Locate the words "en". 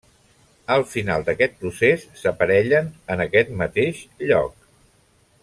3.17-3.23